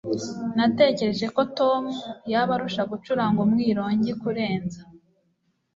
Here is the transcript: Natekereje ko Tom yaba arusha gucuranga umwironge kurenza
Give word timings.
Natekereje 0.57 1.25
ko 1.35 1.41
Tom 1.57 1.83
yaba 2.31 2.51
arusha 2.57 2.81
gucuranga 2.91 3.39
umwironge 3.45 4.11
kurenza 4.21 4.79